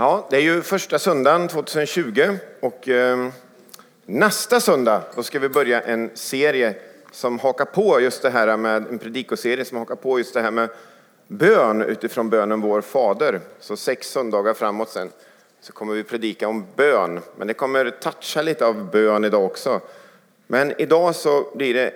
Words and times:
Ja, 0.00 0.26
det 0.30 0.36
är 0.36 0.40
ju 0.40 0.62
första 0.62 0.98
söndagen 0.98 1.48
2020 1.48 2.36
och 2.60 2.88
eh, 2.88 3.28
nästa 4.06 4.60
söndag 4.60 5.02
då 5.16 5.22
ska 5.22 5.38
vi 5.38 5.48
börja 5.48 5.80
en 5.80 6.10
serie 6.14 6.74
som 7.12 7.38
hakar 7.38 7.64
på 7.64 8.00
just 8.00 8.22
det 8.22 8.30
här 8.30 8.56
med 8.56 8.86
en 8.90 8.98
predikoserie 8.98 9.64
som 9.64 9.78
hakar 9.78 9.94
på 9.94 10.18
just 10.18 10.34
det 10.34 10.40
här 10.40 10.50
med 10.50 10.68
bön 11.28 11.82
utifrån 11.82 12.30
bönen 12.30 12.60
Vår 12.60 12.80
Fader. 12.80 13.40
Så 13.58 13.76
sex 13.76 14.10
söndagar 14.10 14.54
framåt 14.54 14.88
sen 14.88 15.10
så 15.60 15.72
kommer 15.72 15.94
vi 15.94 16.04
predika 16.04 16.48
om 16.48 16.66
bön, 16.76 17.20
men 17.36 17.46
det 17.46 17.54
kommer 17.54 17.90
toucha 17.90 18.42
lite 18.42 18.66
av 18.66 18.90
bön 18.90 19.24
idag 19.24 19.44
också. 19.44 19.80
Men 20.46 20.80
idag 20.80 21.14
så 21.14 21.46
blir 21.54 21.74
det 21.74 21.92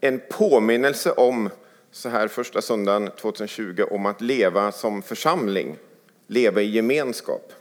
en 0.00 0.20
påminnelse 0.30 1.12
om 1.12 1.50
så 1.92 2.08
här 2.08 2.28
första 2.28 2.62
söndagen 2.62 3.10
2020 3.20 3.82
om 3.90 4.06
att 4.06 4.20
leva 4.20 4.72
som 4.72 5.02
församling 5.02 5.76
leva 6.30 6.62
i 6.62 6.70
gemenskap. 6.70 7.52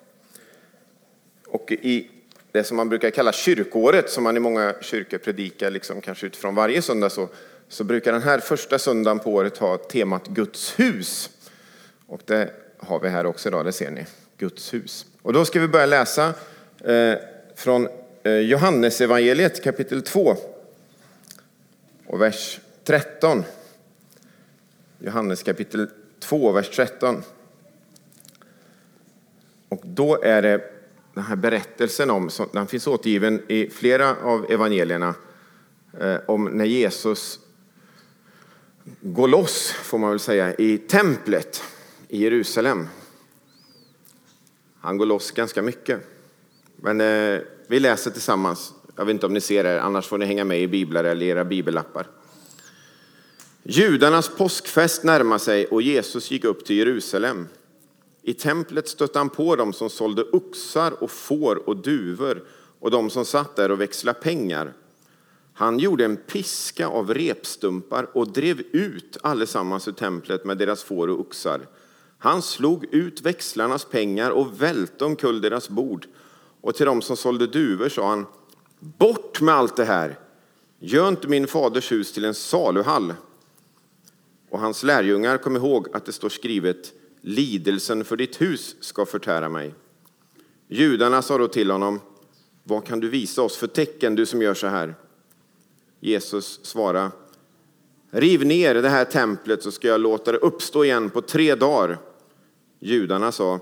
Och 1.48 1.72
i 1.72 2.10
det 2.52 2.64
som 2.64 2.78
man 2.78 2.90
brukar 2.90 3.10
kalla 3.10 3.32
kyrkåret, 3.32 4.10
som 4.10 4.24
man 4.24 4.38
i 4.38 4.40
många 4.40 4.76
kyrkor 4.82 5.18
predikar 5.18 5.70
liksom 5.70 6.02
kanske 6.02 6.26
utifrån 6.26 6.56
varje 6.56 6.82
söndag, 6.82 7.10
så, 7.10 7.30
så 7.68 7.84
brukar 7.84 8.12
den 8.12 8.22
här 8.22 8.40
första 8.40 8.80
söndagen 8.80 9.20
på 9.20 9.34
året 9.34 9.58
ha 9.58 9.78
temat 9.78 10.28
Guds 10.28 10.80
hus. 10.80 11.30
Och 12.08 12.22
det 12.26 12.54
har 12.78 13.00
vi 13.00 13.10
här 13.10 13.26
också 13.26 13.50
idag, 13.50 13.66
det 13.66 13.72
ser 13.72 13.92
ni. 13.92 14.06
Guds 14.38 14.74
hus. 14.74 15.06
Och 15.22 15.34
då 15.34 15.46
ska 15.46 15.60
vi 15.60 15.68
börja 15.68 15.86
läsa 15.86 16.34
eh, 16.84 17.14
från 17.56 17.88
eh, 18.24 18.32
Johannesevangeliet 18.32 19.64
kapitel 19.64 20.02
2 20.02 20.36
och 22.06 22.22
vers 22.22 22.60
13. 22.84 23.44
Johannes 25.00 25.44
kapitel 25.44 25.88
2, 26.20 26.52
vers 26.52 26.70
13. 26.70 27.24
Och 29.70 29.82
då 29.84 30.22
är 30.22 30.42
det 30.42 30.62
den 31.14 31.24
här 31.24 31.36
berättelsen 31.36 32.10
om, 32.10 32.30
den 32.52 32.68
finns 32.68 32.88
återgiven 32.88 33.42
i 33.48 33.70
flera 33.70 34.16
av 34.16 34.46
evangelierna, 34.50 35.16
eh, 36.00 36.16
om 36.28 36.46
när 36.46 36.66
Jesus 36.66 37.40
går 39.02 39.28
loss, 39.28 39.72
får 39.72 39.98
man 39.98 40.10
väl 40.10 40.20
säga, 40.20 40.54
i 40.56 40.78
templet 40.78 41.64
i 42.08 42.24
Jerusalem. 42.24 42.88
Han 44.82 44.98
går 44.98 45.06
loss 45.06 45.32
ganska 45.32 45.62
mycket. 45.62 46.00
Men 46.76 47.02
eh, 47.02 47.40
vi 47.68 47.80
läser 47.80 48.12
tillsammans. 48.12 48.74
Jag 48.96 49.06
vet 49.06 49.14
inte 49.14 49.26
om 49.26 49.34
ni 49.34 49.42
ser 49.42 49.64
det, 49.64 49.82
annars 49.82 50.08
får 50.08 50.18
ni 50.18 50.26
hänga 50.26 50.44
med 50.44 50.62
i 50.62 50.68
biblar 50.68 51.04
eller 51.04 51.26
era 51.26 51.46
bibellappar. 51.46 52.08
Judarnas 53.64 54.30
påskfest 54.38 55.04
närmade 55.04 55.40
sig 55.40 55.66
och 55.66 55.82
Jesus 55.82 56.32
gick 56.32 56.44
upp 56.44 56.66
till 56.66 56.78
Jerusalem. 56.78 57.48
I 58.22 58.34
templet 58.34 58.88
stötte 58.88 59.20
han 59.20 59.30
på 59.30 59.56
dem 59.56 59.74
som 59.74 59.90
sålde 59.90 60.24
oxar 60.24 61.04
och 61.04 61.12
får 61.12 61.70
och 61.70 61.78
duvor 61.78 62.44
och 62.80 62.92
de 62.92 63.10
som 63.10 63.26
satt 63.26 63.56
där 63.56 63.72
och 63.72 63.82
växlade 63.82 64.20
pengar. 64.20 64.74
Han 65.54 65.80
gjorde 65.80 66.06
en 66.06 66.18
piska 66.18 66.88
av 66.88 67.14
repstumpar 67.14 68.08
och 68.14 68.28
drev 68.28 68.60
ut 68.72 69.18
allesammans 69.24 69.88
ur 69.88 69.92
templet 69.92 70.46
med 70.46 70.58
deras 70.58 70.84
får 70.84 71.08
och 71.08 71.20
oxar. 71.20 71.68
Han 72.18 72.42
slog 72.42 72.86
ut 72.86 73.22
växlarnas 73.22 73.86
pengar 73.86 74.32
och 74.32 74.62
välte 74.62 75.06
omkull 75.06 75.42
deras 75.42 75.70
bord. 75.70 76.08
Och 76.62 76.76
till 76.76 76.86
dem 76.86 77.02
som 77.02 77.18
sålde 77.18 77.48
duvor 77.48 77.90
sa 77.90 78.10
han, 78.10 78.26
bort 78.80 79.42
med 79.42 79.56
allt 79.56 79.76
det 79.76 79.86
här! 79.86 80.20
Gör 80.80 81.08
inte 81.08 81.28
min 81.28 81.48
faders 81.48 81.92
hus 81.92 82.14
till 82.14 82.26
en 82.26 82.34
saluhall. 82.34 83.14
Och 84.50 84.60
hans 84.60 84.84
lärjungar 84.84 85.38
kom 85.38 85.56
ihåg 85.56 85.88
att 85.94 86.06
det 86.06 86.12
står 86.12 86.30
skrivet, 86.30 86.94
lidelsen 87.22 88.06
för 88.06 88.18
ditt 88.18 88.42
hus 88.42 88.76
ska 88.80 89.06
förtära 89.06 89.50
mig. 89.50 89.74
Judarna 90.68 91.22
sa 91.22 91.38
då 91.38 91.48
till 91.48 91.72
honom, 91.72 92.00
vad 92.64 92.86
kan 92.86 93.00
du 93.00 93.10
visa 93.10 93.42
oss 93.42 93.58
för 93.58 93.68
tecken, 93.68 94.16
du 94.16 94.26
som 94.26 94.42
gör 94.42 94.54
så 94.54 94.68
här? 94.68 94.96
Jesus 96.00 96.66
svarade, 96.66 97.12
riv 98.12 98.46
ner 98.46 98.76
det 98.76 98.90
här 98.90 99.06
templet 99.06 99.64
så 99.64 99.72
ska 99.72 99.88
jag 99.88 100.02
låta 100.02 100.32
det 100.32 100.38
uppstå 100.38 100.84
igen 100.84 101.10
på 101.10 101.22
tre 101.22 101.56
dagar. 101.56 101.98
Judarna 102.80 103.32
sa, 103.32 103.60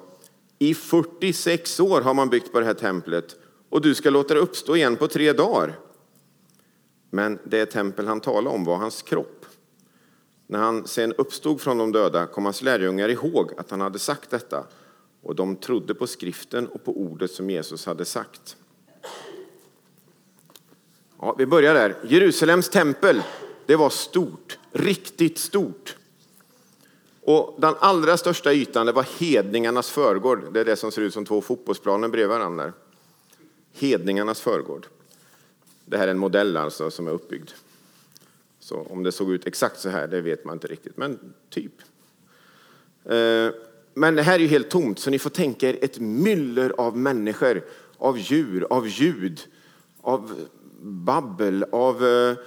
i 0.59 0.73
46 0.73 1.79
år 1.79 2.01
har 2.01 2.13
man 2.13 2.29
byggt 2.29 2.51
på 2.51 2.59
det 2.59 2.65
här 2.65 2.73
templet 2.73 3.35
och 3.69 3.81
du 3.81 3.95
ska 3.95 4.09
låta 4.09 4.33
det 4.33 4.39
uppstå 4.39 4.75
igen 4.75 4.95
på 4.95 5.07
tre 5.07 5.33
dagar. 5.33 5.79
Men 7.09 7.39
det 7.43 7.65
tempel 7.65 8.07
han 8.07 8.19
talade 8.19 8.55
om 8.55 8.63
var 8.63 8.75
hans 8.75 9.01
kropp. 9.01 9.36
När 10.47 10.59
han 10.59 10.87
sen 10.87 11.13
uppstod 11.13 11.61
från 11.61 11.77
de 11.77 11.91
döda 11.91 12.25
kom 12.25 12.45
hans 12.45 12.61
lärjungar 12.61 13.09
ihåg 13.09 13.51
att 13.57 13.71
han 13.71 13.81
hade 13.81 13.99
sagt 13.99 14.29
detta 14.29 14.63
och 15.21 15.35
de 15.35 15.55
trodde 15.55 15.95
på 15.95 16.07
skriften 16.07 16.67
och 16.67 16.83
på 16.83 16.97
ordet 16.97 17.31
som 17.31 17.49
Jesus 17.49 17.85
hade 17.85 18.05
sagt. 18.05 18.57
Ja, 21.19 21.35
vi 21.37 21.45
börjar 21.45 21.73
där. 21.73 21.95
Jerusalems 22.03 22.69
tempel, 22.69 23.21
det 23.65 23.75
var 23.75 23.89
stort, 23.89 24.59
riktigt 24.71 25.37
stort. 25.37 25.97
Och 27.21 27.55
den 27.57 27.75
allra 27.79 28.17
största 28.17 28.53
ytan 28.53 28.85
det 28.85 28.91
var 28.91 29.07
hedningarnas 29.19 29.89
förgård. 29.89 30.53
Det 30.53 30.59
är 30.59 30.65
det 30.65 30.75
som 30.75 30.91
ser 30.91 31.01
ut 31.01 31.13
som 31.13 31.25
två 31.25 31.41
fotbollsplaner 31.41 32.07
bredvid 32.07 32.29
varandra. 32.29 32.73
Hedningarnas 33.73 34.41
förgård. 34.41 34.87
Det 35.85 35.97
här 35.97 36.07
är 36.07 36.11
en 36.11 36.17
modell 36.17 36.57
alltså 36.57 36.91
som 36.91 37.07
är 37.07 37.11
uppbyggd. 37.11 37.49
Så 38.67 38.88
om 38.89 39.03
det 39.03 39.11
såg 39.11 39.31
ut 39.31 39.47
exakt 39.47 39.79
så 39.79 39.89
här, 39.89 40.07
det 40.07 40.22
vet 40.22 40.45
man 40.45 40.55
inte 40.55 40.67
riktigt, 40.67 40.97
men 40.97 41.33
typ. 41.50 41.73
Eh, 43.05 43.50
men 43.94 44.16
det 44.16 44.22
här 44.22 44.33
är 44.33 44.39
ju 44.39 44.47
helt 44.47 44.69
tomt, 44.69 45.00
så 45.00 45.09
ni 45.09 45.19
får 45.19 45.29
tänka 45.29 45.69
er 45.69 45.78
ett 45.81 46.00
myller 46.00 46.73
av 46.77 46.97
människor, 46.97 47.66
av 47.97 48.17
djur, 48.19 48.67
av 48.69 48.88
ljud, 48.88 49.41
av 50.01 50.47
babbel, 50.81 51.66
av 51.72 52.06
eh, 52.06 52.38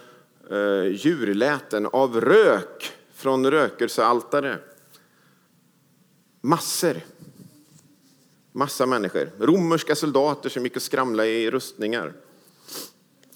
eh, 0.57 0.87
djurläten, 0.87 1.87
av 1.87 2.21
rök 2.21 2.93
från 3.13 3.51
rökelsealtare. 3.51 4.59
Massor. 6.41 6.97
Massa 8.53 8.87
människor. 8.87 9.31
Romerska 9.39 9.95
soldater 9.95 10.49
som 10.49 10.65
gick 10.65 10.77
och 10.77 10.83
skramlade 10.83 11.29
i 11.29 11.51
rustningar. 11.51 12.13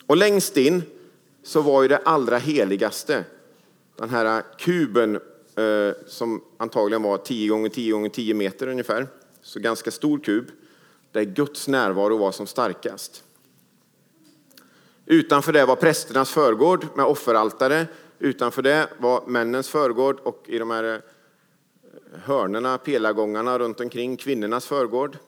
Och 0.06 0.16
längst 0.16 0.56
in 0.56 0.82
så 1.44 1.60
var 1.60 1.82
ju 1.82 1.88
det 1.88 1.96
allra 1.96 2.38
heligaste, 2.38 3.24
den 3.96 4.10
här 4.10 4.42
kuben 4.58 5.14
eh, 5.56 5.94
som 6.06 6.42
antagligen 6.56 7.02
var 7.02 7.18
10 7.18 7.48
gånger 7.48 7.68
10 7.68 7.92
gånger 7.92 8.08
10 8.08 8.34
meter 8.34 8.66
ungefär, 8.66 9.06
så 9.42 9.60
ganska 9.60 9.90
stor 9.90 10.18
kub, 10.18 10.50
där 11.12 11.22
Guds 11.22 11.68
närvaro 11.68 12.16
var 12.16 12.32
som 12.32 12.46
starkast. 12.46 13.24
Utanför 15.06 15.52
det 15.52 15.66
var 15.66 15.76
prästernas 15.76 16.30
förgård 16.30 16.86
med 16.94 17.06
offeraltare. 17.06 17.86
Utanför 18.18 18.62
det 18.62 18.88
var 18.98 19.22
männens 19.26 19.68
förgård 19.68 20.20
och 20.20 20.42
i 20.46 20.58
de 20.58 20.70
här 20.70 20.94
eh, 20.94 21.00
hörnerna, 22.24 22.78
pelargångarna 22.78 23.58
runt 23.58 23.80
omkring 23.80 24.16
kvinnornas 24.16 24.66
förgård. 24.66 25.18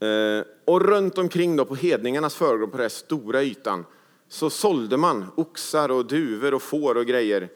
Eh, 0.00 0.44
och 0.64 0.80
runt 0.80 1.18
omkring 1.18 1.56
då 1.56 1.64
på 1.64 1.74
hedningarnas 1.74 2.34
förgård, 2.34 2.70
på 2.70 2.76
den 2.76 2.84
här 2.84 2.88
stora 2.88 3.42
ytan, 3.42 3.84
så 4.28 4.50
sålde 4.50 4.96
man 4.96 5.26
oxar 5.36 5.88
och 5.88 6.06
duvor 6.06 6.54
och 6.54 6.62
får 6.62 6.96
och 6.96 7.06
grejer 7.06 7.48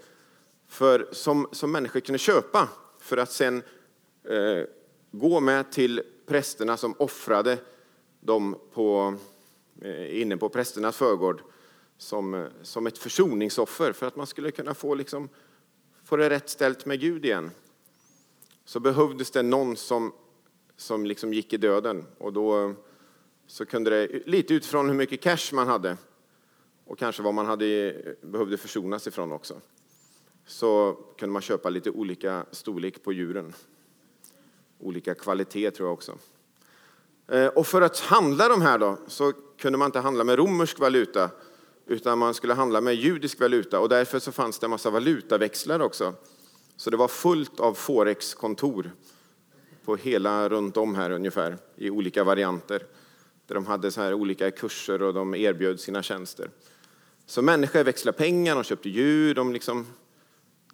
för, 0.68 1.08
som, 1.12 1.48
som 1.52 1.72
människor 1.72 2.00
kunde 2.00 2.18
köpa 2.18 2.68
för 2.98 3.16
att 3.16 3.32
sen 3.32 3.62
eh, 4.28 4.64
gå 5.10 5.40
med 5.40 5.72
till 5.72 6.02
prästerna 6.26 6.76
som 6.76 6.94
offrade 6.98 7.58
dem 8.20 8.56
på, 8.72 9.14
eh, 9.82 10.20
inne 10.20 10.36
på 10.36 10.48
prästernas 10.48 10.96
förgård 10.96 11.42
som, 11.98 12.48
som 12.62 12.86
ett 12.86 12.98
försoningsoffer 12.98 13.92
för 13.92 14.06
att 14.06 14.16
man 14.16 14.26
skulle 14.26 14.50
kunna 14.50 14.74
få, 14.74 14.94
liksom, 14.94 15.28
få 16.04 16.16
det 16.16 16.30
rätt 16.30 16.48
ställt 16.48 16.86
med 16.86 17.00
Gud 17.00 17.24
igen. 17.24 17.50
Så 18.64 18.80
behövdes 18.80 19.30
det 19.30 19.42
någon 19.42 19.76
som 19.76 20.12
som 20.78 21.06
liksom 21.06 21.34
gick 21.34 21.52
i 21.52 21.56
döden. 21.56 22.06
Och 22.18 22.32
då 22.32 22.64
eh, 22.64 22.72
så 23.46 23.66
kunde 23.66 23.90
det, 23.90 24.26
lite 24.26 24.54
utifrån 24.54 24.88
hur 24.88 24.94
mycket 24.94 25.20
cash 25.20 25.52
man 25.52 25.66
hade 25.66 25.96
och 26.86 26.98
kanske 26.98 27.22
vad 27.22 27.34
man 27.34 27.46
hade, 27.46 27.94
behövde 28.20 28.56
försonas 28.56 29.06
ifrån 29.06 29.32
också, 29.32 29.60
så 30.46 30.98
kunde 31.18 31.32
man 31.32 31.42
köpa 31.42 31.70
lite 31.70 31.90
olika 31.90 32.46
storlek 32.50 33.02
på 33.02 33.12
djuren. 33.12 33.52
Olika 34.78 35.14
kvalitet 35.14 35.70
tror 35.70 35.88
jag 35.88 35.94
också. 35.94 36.18
Eh, 37.28 37.46
och 37.46 37.66
för 37.66 37.82
att 37.82 38.00
handla 38.00 38.48
de 38.48 38.62
här 38.62 38.78
då, 38.78 38.98
så 39.06 39.32
kunde 39.58 39.78
man 39.78 39.86
inte 39.86 40.00
handla 40.00 40.24
med 40.24 40.38
romersk 40.38 40.78
valuta, 40.78 41.30
utan 41.86 42.18
man 42.18 42.34
skulle 42.34 42.54
handla 42.54 42.80
med 42.80 42.94
judisk 42.94 43.40
valuta. 43.40 43.80
Och 43.80 43.88
därför 43.88 44.18
så 44.18 44.32
fanns 44.32 44.58
det 44.58 44.66
en 44.66 44.70
massa 44.70 44.90
valutaväxlar 44.90 45.80
också. 45.80 46.14
Så 46.76 46.90
det 46.90 46.96
var 46.96 47.08
fullt 47.08 47.60
av 47.60 47.74
forexkontor 47.74 48.90
på 49.88 49.96
hela 49.96 50.48
runt 50.48 50.76
om 50.76 50.94
här 50.94 51.10
ungefär 51.10 51.58
i 51.76 51.90
olika 51.90 52.24
varianter. 52.24 52.86
Där 53.46 53.54
de 53.54 53.66
hade 53.66 53.92
så 53.92 54.00
här 54.00 54.14
olika 54.14 54.50
kurser 54.50 55.02
och 55.02 55.14
de 55.14 55.34
erbjöd 55.34 55.80
sina 55.80 56.02
tjänster. 56.02 56.50
Så 57.26 57.42
människor 57.42 57.84
växlade 57.84 58.18
pengar, 58.18 58.54
de 58.54 58.64
köpte 58.64 58.88
djur, 58.88 59.34
de 59.34 59.52
liksom... 59.52 59.86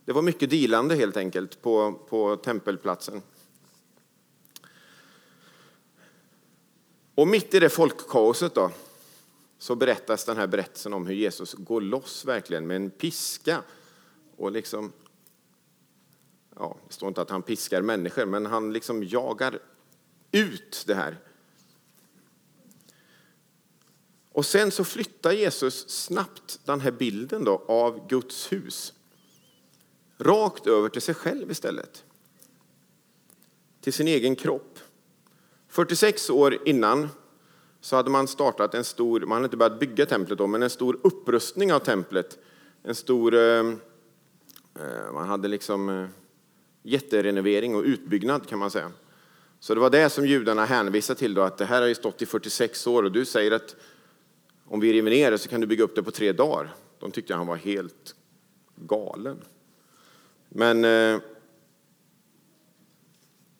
Det 0.04 0.12
var 0.12 0.22
mycket 0.22 0.50
dealande 0.50 0.94
helt 0.94 1.16
enkelt 1.16 1.62
på, 1.62 1.92
på 2.08 2.36
tempelplatsen. 2.36 3.22
Och 7.14 7.28
mitt 7.28 7.54
i 7.54 7.60
det 7.60 7.70
folkkaoset 7.70 8.54
då, 8.54 8.70
så 9.58 9.74
berättas 9.74 10.24
den 10.24 10.36
här 10.36 10.46
berättelsen 10.46 10.92
om 10.92 11.06
hur 11.06 11.14
Jesus 11.14 11.54
går 11.54 11.80
loss 11.80 12.24
verkligen 12.24 12.66
med 12.66 12.76
en 12.76 12.90
piska 12.90 13.62
och 14.36 14.52
liksom 14.52 14.92
ja, 16.56 16.76
det 16.88 16.94
står 16.94 17.08
inte 17.08 17.22
att 17.22 17.30
han 17.30 17.42
piskar 17.42 17.82
människor, 17.82 18.26
men 18.26 18.46
han 18.46 18.72
liksom 18.72 19.04
jagar 19.04 19.58
ut 20.32 20.84
det 20.86 20.94
här. 20.94 21.18
Och 24.32 24.46
sen 24.46 24.70
så 24.70 24.84
flyttar 24.84 25.32
Jesus 25.32 25.88
snabbt 25.88 26.60
den 26.64 26.80
här 26.80 26.90
bilden 26.90 27.44
då 27.44 27.64
av 27.68 28.08
Guds 28.08 28.52
hus 28.52 28.92
rakt 30.18 30.66
över 30.66 30.88
till 30.88 31.02
sig 31.02 31.14
själv 31.14 31.50
istället. 31.50 32.04
Till 33.80 33.92
sin 33.92 34.08
egen 34.08 34.36
kropp. 34.36 34.78
46 35.68 36.30
år 36.30 36.68
innan 36.68 37.08
så 37.80 37.96
hade 37.96 38.10
man 38.10 38.28
startat 38.28 38.74
en 38.74 38.84
stor, 38.84 39.20
man 39.20 39.30
hade 39.32 39.44
inte 39.44 39.56
börjat 39.56 39.80
bygga 39.80 40.06
templet 40.06 40.38
då, 40.38 40.46
men 40.46 40.62
en 40.62 40.70
stor 40.70 41.00
upprustning 41.02 41.72
av 41.72 41.78
templet. 41.78 42.38
En 42.82 42.94
stor, 42.94 43.34
eh, 43.34 43.58
eh, 44.80 45.12
man 45.12 45.28
hade 45.28 45.48
liksom 45.48 45.88
eh, 45.88 46.06
jätterenovering 46.84 47.74
och 47.74 47.82
utbyggnad 47.82 48.48
kan 48.48 48.58
man 48.58 48.70
säga. 48.70 48.92
Så 49.60 49.74
det 49.74 49.80
var 49.80 49.90
det 49.90 50.10
som 50.10 50.26
judarna 50.26 50.64
hänvisade 50.64 51.18
till 51.18 51.34
då, 51.34 51.42
att 51.42 51.58
det 51.58 51.64
här 51.64 51.80
har 51.80 51.88
ju 51.88 51.94
stått 51.94 52.22
i 52.22 52.26
46 52.26 52.86
år 52.86 53.02
och 53.02 53.12
du 53.12 53.24
säger 53.24 53.50
att 53.50 53.76
om 54.64 54.80
vi 54.80 54.92
river 54.92 55.10
ner 55.10 55.30
det 55.30 55.38
så 55.38 55.48
kan 55.48 55.60
du 55.60 55.66
bygga 55.66 55.84
upp 55.84 55.94
det 55.94 56.02
på 56.02 56.10
tre 56.10 56.32
dagar. 56.32 56.74
De 56.98 57.10
tyckte 57.10 57.34
han 57.34 57.46
var 57.46 57.56
helt 57.56 58.14
galen. 58.76 59.42
Men, 60.48 60.84
eh, 60.84 61.20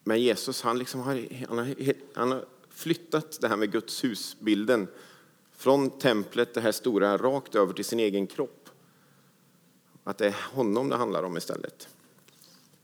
men 0.05 0.23
Jesus 0.23 0.62
han, 0.62 0.79
liksom 0.79 1.00
har, 1.00 1.47
han, 1.49 1.59
har, 1.59 1.75
han 2.15 2.32
har 2.32 2.44
flyttat 2.71 3.38
det 3.41 3.49
här 3.49 3.56
med 3.56 3.73
Guds 3.73 4.05
husbilden 4.05 4.88
från 5.56 5.91
templet, 5.91 6.55
det 6.55 6.61
här 6.61 6.73
stora, 6.73 7.17
rakt 7.17 7.55
över 7.55 7.73
till 7.73 7.85
sin 7.85 8.00
egen 8.00 8.26
kropp. 8.26 8.69
Att 10.05 10.19
det 10.19 10.26
är 10.26 10.37
honom 10.53 10.88
det 10.88 10.97
handlar 10.97 11.23
om 11.23 11.37
istället. 11.37 11.88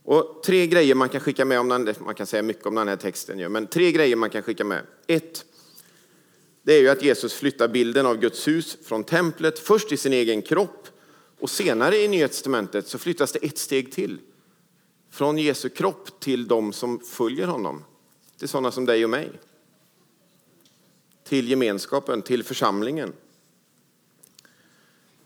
Och 0.05 0.43
tre 0.44 0.67
grejer 0.67 0.94
man 0.94 1.08
kan 1.08 1.20
skicka 1.20 1.44
med 1.44 1.61
om 1.61 1.69
den, 1.69 1.94
man 1.99 2.14
kan 2.14 2.26
säga 2.26 2.43
mycket 2.43 2.67
om 2.67 2.75
den 2.75 2.88
här 2.88 2.97
texten, 2.97 3.52
men 3.52 3.67
tre 3.67 3.93
grejer 3.93 4.17
man 4.17 4.31
kan 4.31 4.43
skicka 4.43 4.64
med. 4.64 4.82
Ett, 5.06 5.44
det 6.62 6.75
är 6.75 6.81
ju 6.81 6.88
att 6.88 7.02
Jesus 7.02 7.35
flyttar 7.35 7.69
bilden 7.69 8.06
av 8.06 8.20
Guds 8.20 8.49
hus 8.49 8.79
från 8.85 9.05
templet, 9.05 9.58
först 9.58 9.93
i 9.93 9.97
sin 9.97 10.12
egen 10.12 10.43
kropp 10.43 10.88
och 11.41 11.50
senare 11.50 11.97
i 11.97 12.08
Nya 12.08 12.29
Testamentet 12.29 12.88
så 12.88 12.99
flyttas 12.99 13.32
det 13.32 13.38
ett 13.38 13.58
steg 13.58 13.93
till. 13.93 14.19
Från 15.11 15.38
Jesu 15.38 15.69
kropp 15.69 16.20
till 16.20 16.49
de 16.49 16.73
som 16.73 17.00
följer 17.00 17.47
honom, 17.47 17.85
till 18.38 18.49
sådana 18.49 18.70
som 18.73 18.87
dig 18.87 19.05
och 19.05 19.11
mig. 19.11 19.31
Till 21.25 21.49
gemenskapen, 21.49 22.23
till 22.23 22.44
församlingen. 22.44 23.12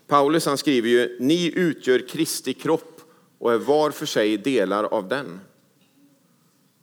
Paulus 0.06 0.46
han 0.46 0.58
skriver 0.58 0.88
ju, 0.88 1.16
ni 1.20 1.52
utgör 1.54 2.08
Kristi 2.08 2.54
kropp 2.54 2.93
och 3.38 3.52
är 3.52 3.58
var 3.58 3.90
för 3.90 4.06
sig 4.06 4.36
delar 4.36 4.84
av 4.84 5.08
den. 5.08 5.40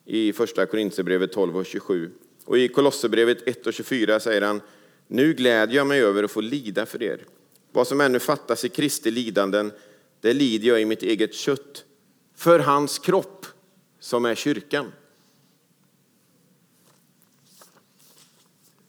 I 0.05 0.33
första 0.33 0.65
Korintierbrevet 0.65 1.31
12 1.31 1.57
och 1.57 1.65
27. 1.65 2.11
Och 2.45 2.57
i 2.57 2.67
Kolosserbrevet 2.67 3.47
1 3.47 3.67
och 3.67 3.73
24 3.73 4.19
säger 4.19 4.41
han, 4.41 4.61
nu 5.07 5.33
glädjer 5.33 5.77
jag 5.77 5.87
mig 5.87 6.01
över 6.01 6.23
att 6.23 6.31
få 6.31 6.41
lida 6.41 6.85
för 6.85 7.03
er. 7.03 7.25
Vad 7.71 7.87
som 7.87 8.01
ännu 8.01 8.19
fattas 8.19 8.65
i 8.65 8.69
Kristi 8.69 9.11
lidanden, 9.11 9.71
det 10.21 10.33
lider 10.33 10.67
jag 10.67 10.81
i 10.81 10.85
mitt 10.85 11.03
eget 11.03 11.33
kött, 11.33 11.85
för 12.35 12.59
hans 12.59 12.99
kropp, 12.99 13.45
som 13.99 14.25
är 14.25 14.35
kyrkan. 14.35 14.91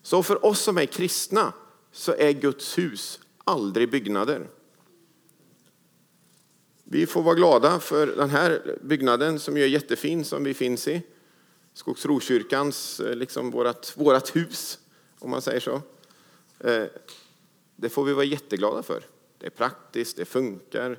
Så 0.02 0.22
för 0.22 0.44
oss 0.44 0.60
som 0.60 0.78
är 0.78 0.86
kristna 0.86 1.52
så 1.92 2.14
är 2.14 2.32
Guds 2.32 2.78
hus 2.78 3.20
aldrig 3.44 3.90
byggnader. 3.90 4.46
Vi 6.92 7.06
får 7.06 7.22
vara 7.22 7.34
glada 7.34 7.80
för 7.80 8.06
den 8.06 8.30
här 8.30 8.78
byggnaden 8.82 9.38
som 9.38 9.56
är 9.56 9.66
jättefin 9.66 10.24
som 10.24 10.44
vi 10.44 10.54
finns 10.54 10.88
i. 10.88 11.02
Skogsrokyrkans, 11.74 13.00
eh, 13.00 13.16
liksom 13.16 13.50
vårat, 13.50 13.92
vårat 13.96 14.36
hus, 14.36 14.78
om 15.18 15.30
man 15.30 15.42
säger 15.42 15.60
så. 15.60 15.80
Eh, 16.58 16.84
det 17.76 17.88
får 17.88 18.04
vi 18.04 18.12
vara 18.12 18.24
jätteglada 18.24 18.82
för. 18.82 19.04
Det 19.38 19.46
är 19.46 19.50
praktiskt, 19.50 20.16
det 20.16 20.24
funkar. 20.24 20.98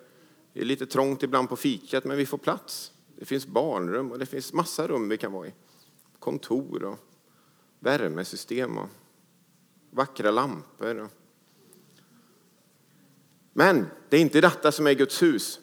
Det 0.54 0.62
är 0.62 0.66
lite 0.66 0.86
trångt 0.86 1.24
ibland 1.24 1.50
på 1.50 1.56
fikat, 1.56 2.06
men 2.06 2.18
vi 2.18 2.26
får 2.26 2.38
plats. 2.38 2.92
Det 3.16 3.26
finns 3.26 3.48
barnrum 3.48 4.12
och 4.12 4.20
det 4.20 4.26
finns 4.26 4.54
massa 4.54 4.88
rum 4.88 5.10
vi 5.10 5.18
kan 5.18 5.32
vara 5.32 5.48
i. 5.48 5.54
Kontor 6.20 6.84
och 6.84 7.00
värmesystem 7.80 8.78
och 8.78 8.90
vackra 9.90 10.32
lampor. 10.32 11.10
Men 13.54 13.86
det 14.10 14.18
är 14.18 14.22
inte 14.22 14.42
detta 14.42 14.72
som 14.72 14.88
är 14.88 14.94
Guds 14.94 15.22
hus. 15.22 15.60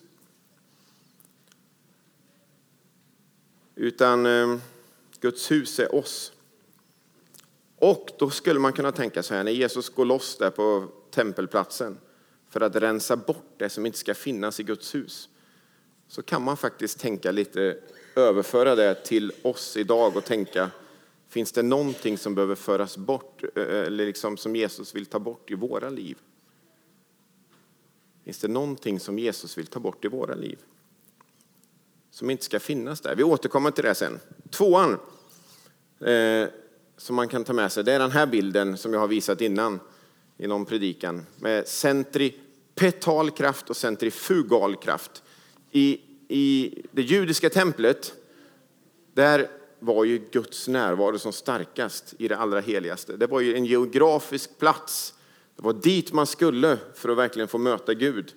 Utan 3.80 4.26
eh, 4.26 4.56
Guds 5.20 5.50
hus 5.50 5.78
är 5.78 5.94
oss. 5.94 6.32
Och 7.76 8.10
då 8.18 8.30
skulle 8.30 8.60
man 8.60 8.72
kunna 8.72 8.92
tänka 8.92 9.22
så 9.22 9.34
här, 9.34 9.44
när 9.44 9.52
Jesus 9.52 9.88
går 9.88 10.04
loss 10.04 10.36
där 10.38 10.50
på 10.50 10.88
tempelplatsen 11.10 11.98
för 12.48 12.60
att 12.60 12.76
rensa 12.76 13.16
bort 13.16 13.54
det 13.56 13.68
som 13.68 13.86
inte 13.86 13.98
ska 13.98 14.14
finnas 14.14 14.60
i 14.60 14.62
Guds 14.62 14.94
hus, 14.94 15.28
så 16.08 16.22
kan 16.22 16.42
man 16.42 16.56
faktiskt 16.56 16.98
tänka 16.98 17.30
lite, 17.30 17.78
överföra 18.16 18.74
det 18.74 18.94
till 19.04 19.32
oss 19.42 19.76
idag 19.76 20.16
och 20.16 20.24
tänka, 20.24 20.70
finns 21.28 21.52
det 21.52 21.62
någonting 21.62 22.18
som 22.18 22.34
behöver 22.34 22.54
föras 22.54 22.96
bort, 22.96 23.42
eh, 23.42 23.62
eh, 23.62 23.86
eller 23.86 24.06
liksom 24.06 24.36
som 24.36 24.56
Jesus 24.56 24.94
vill 24.94 25.06
ta 25.06 25.18
bort 25.18 25.50
i 25.50 25.54
våra 25.54 25.90
liv? 25.90 26.18
Finns 28.24 28.38
det 28.38 28.48
någonting 28.48 29.00
som 29.00 29.18
Jesus 29.18 29.58
vill 29.58 29.66
ta 29.66 29.80
bort 29.80 30.04
i 30.04 30.08
våra 30.08 30.34
liv? 30.34 30.58
Som 32.10 32.30
inte 32.30 32.44
ska 32.44 32.60
finnas 32.60 33.00
där. 33.00 33.14
Vi 33.14 33.22
återkommer 33.22 33.70
till 33.70 33.84
det 33.84 33.94
sen. 33.94 34.20
Tvåan, 34.50 34.98
eh, 36.00 36.48
som 36.96 37.16
man 37.16 37.28
kan 37.28 37.44
ta 37.44 37.52
med 37.52 37.72
sig, 37.72 37.84
det 37.84 37.92
är 37.92 37.98
den 37.98 38.10
här 38.10 38.26
bilden 38.26 38.76
som 38.76 38.92
jag 38.92 39.00
har 39.00 39.08
visat 39.08 39.40
innan 39.40 39.80
i 40.38 40.46
någon 40.46 40.64
predikan 40.64 41.26
med 41.36 41.68
centripetal 41.68 43.30
kraft 43.30 43.70
och 43.70 43.76
centrifugal 43.76 44.76
kraft. 44.76 45.22
I, 45.70 46.00
I 46.28 46.74
det 46.90 47.02
judiska 47.02 47.50
templet, 47.50 48.14
där 49.14 49.48
var 49.78 50.04
ju 50.04 50.18
Guds 50.30 50.68
närvaro 50.68 51.18
som 51.18 51.32
starkast 51.32 52.14
i 52.18 52.28
det 52.28 52.36
allra 52.36 52.60
heligaste. 52.60 53.16
Det 53.16 53.26
var 53.26 53.40
ju 53.40 53.54
en 53.54 53.64
geografisk 53.64 54.58
plats. 54.58 55.14
Det 55.56 55.62
var 55.62 55.72
dit 55.72 56.12
man 56.12 56.26
skulle 56.26 56.78
för 56.94 57.08
att 57.08 57.18
verkligen 57.18 57.48
få 57.48 57.58
möta 57.58 57.94
Gud. 57.94 58.34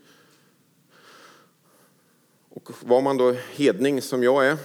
Och 2.63 2.73
var 2.79 3.01
man 3.01 3.17
då 3.17 3.31
hedning 3.31 4.01
som 4.01 4.23
jag 4.23 4.47
är 4.47 4.57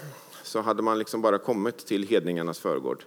så 0.42 0.60
hade 0.60 0.82
man 0.82 0.98
liksom 0.98 1.22
bara 1.22 1.38
kommit 1.38 1.86
till 1.86 2.08
hedningarnas 2.08 2.58
förgård. 2.58 3.04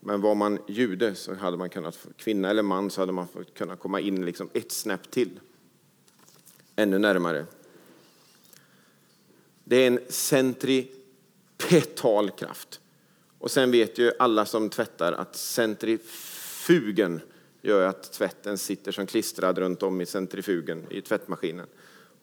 Men 0.00 0.20
var 0.20 0.34
man 0.34 0.58
jude 0.66 1.14
så 1.14 1.34
hade 1.34 1.56
man 1.56 1.70
kunnat, 1.70 2.06
kvinna 2.16 2.50
eller 2.50 2.62
man, 2.62 2.90
så 2.90 3.02
hade 3.02 3.12
man 3.12 3.28
kunnat 3.54 3.80
komma 3.80 4.00
in 4.00 4.26
liksom 4.26 4.48
ett 4.52 4.72
snäpp 4.72 5.10
till. 5.10 5.40
Ännu 6.76 6.98
närmare. 6.98 7.46
Det 9.64 9.76
är 9.76 9.86
en 9.86 10.00
centripetal 10.08 12.30
kraft. 12.30 12.80
Och 13.38 13.50
sen 13.50 13.70
vet 13.70 13.98
ju 13.98 14.12
alla 14.18 14.46
som 14.46 14.70
tvättar 14.70 15.12
att 15.12 15.36
centrifugen 15.36 17.20
gör 17.62 17.88
att 17.88 18.12
tvätten 18.12 18.58
sitter 18.58 18.92
som 18.92 19.06
klistrad 19.06 19.58
runt 19.58 19.82
om 19.82 20.00
i 20.00 20.06
centrifugen, 20.06 20.86
i 20.90 21.00
tvättmaskinen. 21.00 21.66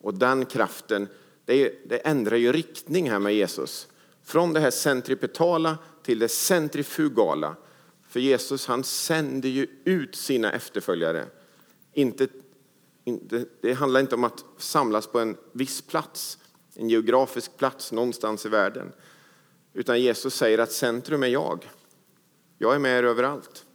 Och 0.02 0.14
den 0.14 0.46
kraften, 0.46 1.08
det, 1.46 1.90
det 1.90 1.98
ändrar 1.98 2.38
ju 2.38 2.52
riktning 2.52 3.10
här 3.10 3.20
med 3.20 3.36
Jesus. 3.36 3.88
Från 4.24 4.54
det 4.54 4.60
här 4.60 4.72
centripetala 4.72 5.78
till 6.04 6.20
det 6.20 6.30
centrifugala 6.30 7.56
för 8.12 8.20
Jesus 8.20 8.68
han 8.68 8.84
sänder 8.84 9.50
ju 9.50 9.68
ut 9.84 10.16
sina 10.16 10.52
efterföljare. 10.52 11.26
Inte, 11.94 12.28
inte, 13.04 13.46
det 13.62 13.74
handlar 13.74 14.00
inte 14.00 14.16
om 14.16 14.24
att 14.24 14.46
samlas 14.58 15.08
på 15.08 15.20
en 15.20 15.38
viss 15.52 15.82
plats, 15.82 16.38
en 16.76 16.90
geografisk 16.90 17.58
plats 17.58 17.92
någonstans 17.92 18.46
i 18.46 18.50
världen. 18.50 18.92
Utan 19.74 20.02
Jesus 20.02 20.36
säger 20.36 20.58
att 20.58 20.72
centrum 20.72 21.24
är 21.24 21.28
jag. 21.28 21.70
Jag 22.58 22.76
är 22.76 22.80
med 22.80 23.00
er 23.00 23.04
överallt. 23.04 23.66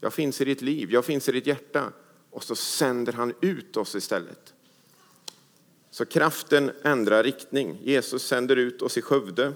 Jag 0.00 0.12
finns 0.12 0.40
i 0.40 0.44
ditt 0.44 0.62
liv, 0.62 0.92
jag 0.92 1.04
finns 1.04 1.28
i 1.28 1.32
ditt 1.32 1.46
hjärta. 1.46 1.92
Och 2.30 2.44
så 2.44 2.54
sänder 2.54 3.12
han 3.12 3.34
ut 3.40 3.76
oss 3.76 3.94
istället. 3.94 4.51
Så 5.92 6.04
kraften 6.04 6.72
ändrar 6.82 7.22
riktning. 7.22 7.78
Jesus 7.82 8.26
sänder 8.26 8.56
ut 8.56 8.82
oss 8.82 8.98
i 8.98 9.02
Skövde 9.02 9.52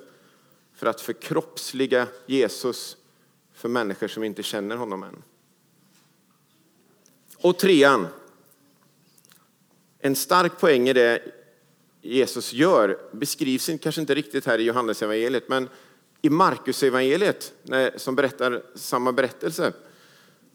för 0.74 0.86
att 0.86 1.00
förkroppsliga 1.00 2.06
Jesus 2.26 2.96
för 3.54 3.68
människor 3.68 4.08
som 4.08 4.24
inte 4.24 4.42
känner 4.42 4.76
honom 4.76 5.02
än. 5.02 5.22
Och 7.36 7.58
trean, 7.58 8.06
en 9.98 10.16
stark 10.16 10.60
poäng 10.60 10.88
i 10.88 10.92
det 10.92 11.22
Jesus 12.02 12.52
gör 12.52 12.98
beskrivs 13.12 13.70
kanske 13.82 14.00
inte 14.00 14.14
riktigt 14.14 14.46
här 14.46 14.58
i 14.58 14.62
Johannesevangeliet, 14.62 15.48
men 15.48 15.68
i 16.22 16.30
Markusevangeliet 16.30 17.52
som 17.96 18.16
berättar 18.16 18.62
samma 18.74 19.12
berättelse 19.12 19.72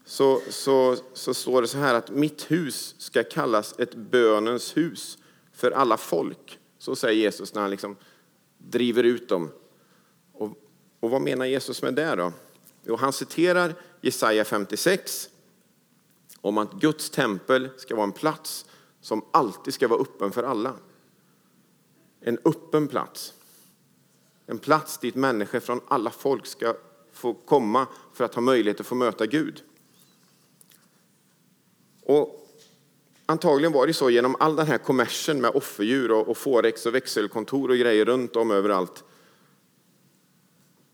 så, 0.04 0.40
så, 0.48 0.96
så 1.12 1.34
står 1.34 1.62
det 1.62 1.68
så 1.68 1.78
här 1.78 1.94
att 1.94 2.10
mitt 2.10 2.50
hus 2.50 2.94
ska 2.98 3.22
kallas 3.24 3.74
ett 3.78 3.94
bönens 3.94 4.76
hus 4.76 5.18
för 5.52 5.70
alla 5.70 5.96
folk. 5.96 6.58
Så 6.78 6.96
säger 6.96 7.22
Jesus 7.22 7.54
när 7.54 7.62
han 7.62 7.70
liksom 7.70 7.96
driver 8.58 9.04
ut 9.04 9.28
dem. 9.28 9.50
Och, 10.32 10.50
och 11.00 11.10
vad 11.10 11.22
menar 11.22 11.46
Jesus 11.46 11.82
med 11.82 11.94
det 11.94 12.14
då? 12.14 12.32
Jo, 12.84 12.96
han 12.96 13.12
citerar 13.12 13.74
Jesaja 14.00 14.44
56 14.44 15.28
om 16.40 16.58
att 16.58 16.72
Guds 16.72 17.10
tempel 17.10 17.68
ska 17.76 17.94
vara 17.96 18.04
en 18.04 18.12
plats 18.12 18.66
som 19.00 19.24
alltid 19.30 19.74
ska 19.74 19.88
vara 19.88 20.00
öppen 20.00 20.32
för 20.32 20.42
alla. 20.42 20.74
En 22.20 22.38
öppen 22.44 22.88
plats. 22.88 23.34
En 24.46 24.58
plats 24.58 24.98
dit 24.98 25.14
människor 25.14 25.60
från 25.60 25.80
alla 25.88 26.10
folk 26.10 26.46
ska 26.46 26.74
få 27.12 27.34
komma 27.34 27.86
för 28.12 28.24
att 28.24 28.34
ha 28.34 28.42
möjlighet 28.42 28.80
att 28.80 28.86
få 28.86 28.94
möta 28.94 29.26
Gud. 29.26 29.62
Och 32.02 32.41
antagligen 33.26 33.72
var 33.72 33.86
det 33.86 33.94
så 33.94 34.10
genom 34.10 34.36
all 34.40 34.56
den 34.56 34.66
här 34.66 34.78
kommersen 34.78 35.40
med 35.40 35.50
offerdjur 35.50 36.10
och, 36.10 36.28
och 36.28 36.36
forex 36.36 36.86
och 36.86 36.94
växelkontor 36.94 37.70
och 37.70 37.76
grejer 37.76 38.04
runt 38.04 38.36
om 38.36 38.50
överallt. 38.50 39.04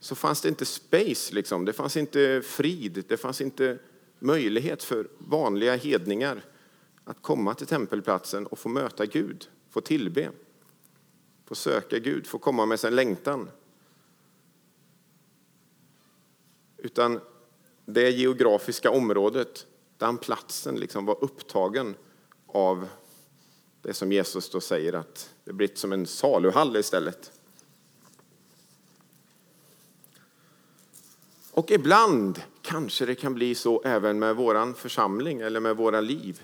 Så 0.01 0.15
fanns 0.15 0.41
det 0.41 0.49
inte 0.49 0.67
space, 0.67 1.35
liksom. 1.35 1.65
det 1.65 1.73
fanns 1.73 1.97
inte 1.97 2.43
frid, 2.45 3.05
det 3.09 3.17
fanns 3.17 3.41
inte 3.41 3.79
möjlighet 4.19 4.83
för 4.83 5.09
vanliga 5.19 5.77
hedningar 5.77 6.45
att 7.05 7.23
komma 7.23 7.55
till 7.55 7.67
tempelplatsen 7.67 8.47
och 8.47 8.59
få 8.59 8.69
möta 8.69 9.07
Gud, 9.07 9.49
få 9.71 9.81
tillbe, 9.81 10.31
få 11.47 11.55
söka 11.55 11.99
Gud, 11.99 12.27
få 12.27 12.39
komma 12.39 12.67
med 12.67 12.81
sin 12.81 12.97
längtan. 12.97 13.51
Utan 16.77 17.21
det 17.85 18.11
geografiska 18.11 18.91
området, 18.91 19.67
den 19.97 20.19
platsen 20.19 20.77
liksom 20.77 21.07
var 21.07 21.25
upptagen 21.25 21.95
av 22.49 22.89
det 23.83 23.95
som 23.95 24.13
Jesus 24.13 24.51
då 24.51 24.61
säger 24.61 24.93
att 24.93 25.35
det 25.45 25.53
blivit 25.53 25.79
som 25.79 25.93
en 25.93 26.07
saluhall 26.07 26.77
istället. 26.77 27.33
Och 31.51 31.71
ibland 31.71 32.43
kanske 32.63 33.07
det 33.07 33.15
kan 33.15 33.35
bli 33.35 33.55
så 33.55 33.83
även 33.83 34.19
med 34.19 34.37
vår 34.37 34.75
församling 34.75 35.41
eller 35.41 35.61
med 35.61 35.77
våra 35.77 36.01
liv. 36.01 36.43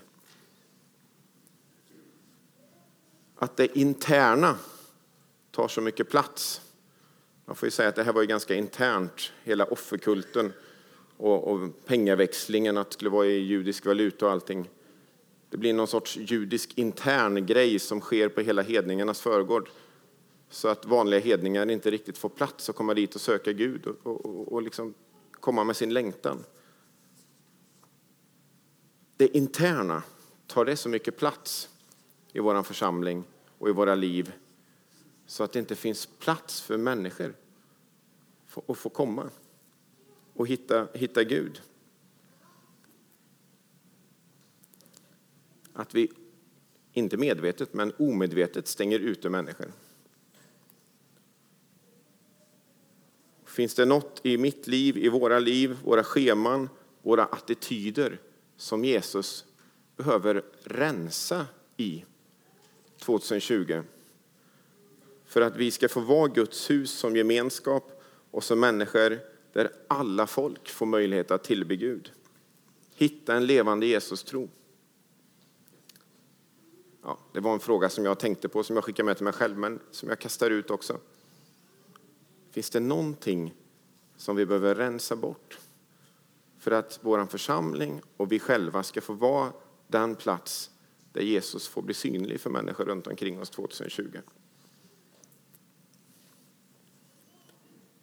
Att 3.36 3.56
det 3.56 3.78
interna 3.78 4.56
tar 5.50 5.68
så 5.68 5.80
mycket 5.80 6.10
plats. 6.10 6.60
Man 7.44 7.56
får 7.56 7.66
ju 7.66 7.70
säga 7.70 7.88
att 7.88 7.96
det 7.96 8.04
här 8.04 8.12
var 8.12 8.20
ju 8.20 8.26
ganska 8.26 8.54
internt, 8.54 9.32
hela 9.42 9.64
offerkulten 9.64 10.52
och, 11.16 11.48
och 11.48 11.86
pengaväxlingen, 11.86 12.76
att 12.76 12.90
det 12.90 12.94
skulle 12.94 13.10
vara 13.10 13.26
i 13.26 13.38
judisk 13.38 13.86
valuta 13.86 14.26
och 14.26 14.32
allting. 14.32 14.70
Det 15.54 15.58
blir 15.58 15.72
någon 15.72 15.86
sorts 15.86 16.16
judisk 16.16 16.78
intern 16.78 17.46
grej 17.46 17.78
som 17.78 18.00
sker 18.00 18.28
på 18.28 18.40
hela 18.40 18.62
hedningarnas 18.62 19.20
förgård. 19.20 19.70
Så 20.48 20.68
att 20.68 20.84
vanliga 20.84 21.20
hedningar 21.20 21.70
inte 21.70 21.90
riktigt 21.90 22.18
får 22.18 22.28
plats 22.28 22.68
att 22.68 22.76
komma 22.76 22.94
dit 22.94 23.14
och 23.14 23.20
söka 23.20 23.52
Gud 23.52 23.86
och, 23.86 24.06
och, 24.06 24.52
och 24.52 24.62
liksom 24.62 24.94
komma 25.30 25.64
med 25.64 25.76
sin 25.76 25.92
längtan. 25.92 26.44
Det 29.16 29.36
interna, 29.36 30.02
tar 30.46 30.64
det 30.64 30.76
så 30.76 30.88
mycket 30.88 31.16
plats 31.16 31.68
i 32.32 32.40
vår 32.40 32.62
församling 32.62 33.24
och 33.58 33.68
i 33.68 33.72
våra 33.72 33.94
liv 33.94 34.32
så 35.26 35.44
att 35.44 35.52
det 35.52 35.58
inte 35.58 35.74
finns 35.74 36.06
plats 36.06 36.62
för 36.62 36.76
människor 36.76 37.34
att 38.68 38.78
få 38.78 38.88
komma 38.88 39.30
och 40.32 40.46
hitta, 40.46 40.88
hitta 40.94 41.24
Gud. 41.24 41.60
Att 45.74 45.94
vi, 45.94 46.10
inte 46.92 47.16
medvetet, 47.16 47.74
men 47.74 47.92
omedvetet 47.98 48.68
stänger 48.68 48.98
ute 48.98 49.30
människor. 49.30 49.72
Finns 53.44 53.74
det 53.74 53.84
något 53.84 54.20
i 54.22 54.38
mitt 54.38 54.66
liv, 54.66 54.96
i 54.96 55.08
våra 55.08 55.38
liv, 55.38 55.76
våra 55.84 56.04
scheman, 56.04 56.68
våra 57.02 57.24
attityder 57.24 58.20
som 58.56 58.84
Jesus 58.84 59.44
behöver 59.96 60.42
rensa 60.64 61.46
i 61.76 62.04
2020? 62.98 63.82
För 65.24 65.40
att 65.40 65.56
vi 65.56 65.70
ska 65.70 65.88
få 65.88 66.00
vara 66.00 66.28
Guds 66.28 66.70
hus 66.70 66.90
som 66.90 67.16
gemenskap 67.16 68.02
och 68.30 68.44
som 68.44 68.60
människor 68.60 69.18
där 69.52 69.72
alla 69.88 70.26
folk 70.26 70.68
får 70.68 70.86
möjlighet 70.86 71.30
att 71.30 71.44
tillbe 71.44 71.76
Gud. 71.76 72.12
Hitta 72.94 73.34
en 73.34 73.46
levande 73.46 73.86
Jesus-tro. 73.86 74.48
Ja, 77.06 77.18
det 77.32 77.40
var 77.40 77.52
en 77.52 77.60
fråga 77.60 77.88
som 77.88 78.04
jag 78.04 78.18
tänkte 78.18 78.48
på, 78.48 78.62
som 78.62 78.76
jag 78.76 78.84
skickar 78.84 79.04
med 79.04 79.16
till 79.16 79.24
mig 79.24 79.32
själv, 79.32 79.58
men 79.58 79.80
som 79.90 80.08
jag 80.08 80.18
kastar 80.18 80.50
ut 80.50 80.70
också. 80.70 80.98
Finns 82.50 82.70
det 82.70 82.80
någonting 82.80 83.54
som 84.16 84.36
vi 84.36 84.46
behöver 84.46 84.74
rensa 84.74 85.16
bort 85.16 85.58
för 86.58 86.70
att 86.70 86.98
vår 87.02 87.26
församling 87.26 88.02
och 88.16 88.32
vi 88.32 88.38
själva 88.38 88.82
ska 88.82 89.00
få 89.00 89.12
vara 89.12 89.52
den 89.86 90.14
plats 90.14 90.70
där 91.12 91.20
Jesus 91.20 91.68
får 91.68 91.82
bli 91.82 91.94
synlig 91.94 92.40
för 92.40 92.50
människor 92.50 92.84
runt 92.84 93.06
omkring 93.06 93.40
oss 93.40 93.50
2020? 93.50 94.18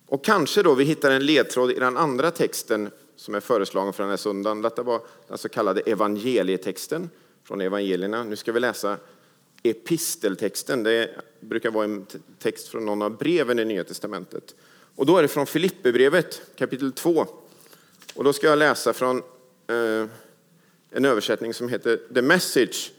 Och 0.06 0.24
kanske 0.24 0.64
då 0.64 0.76
vi 0.76 0.84
hittar 0.84 1.12
en 1.12 1.26
ledtråd 1.26 1.72
i 1.72 1.80
den 1.80 1.98
andra 1.98 2.32
texten 2.32 2.90
som 3.16 3.36
är 3.36 3.40
föreslagen 3.40 3.94
för 3.94 4.04
den 4.04 4.10
här 4.10 4.18
söndagen. 4.18 4.62
Detta 4.62 4.84
var 4.84 5.02
den 5.28 5.38
så 5.38 5.50
kallade 5.50 5.82
evangelietexten 5.82 7.10
från 7.44 7.62
evangelierna. 7.62 8.24
Nu 8.24 8.36
ska 8.36 8.52
vi 8.52 8.60
läsa 8.60 8.98
episteltexten. 9.64 10.84
Det 10.84 11.10
brukar 11.40 11.72
vara 11.72 11.86
en 11.86 12.06
text 12.40 12.68
från 12.68 12.86
någon 12.86 13.02
av 13.02 13.18
breven 13.18 13.60
i 13.60 13.66
Nya 13.66 13.84
Testamentet. 13.84 14.56
Och 14.96 15.06
då 15.06 15.18
är 15.18 15.22
det 15.22 15.28
från 15.28 15.48
Filipperbrevet 15.48 16.42
kapitel 16.56 16.92
2. 16.92 17.26
Och 18.14 18.24
då 18.24 18.34
ska 18.34 18.48
jag 18.48 18.60
läsa 18.60 18.94
från 18.94 19.18
eh, 19.68 20.06
en 20.90 21.06
översättning 21.06 21.54
som 21.54 21.70
heter 21.70 22.00
The 22.14 22.22
Message, 22.22 22.92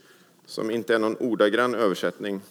som 0.45 0.71
inte 0.71 0.95
är 0.95 0.99
någon 0.99 1.17
ordagrann 1.17 1.75
översättning, 1.75 2.41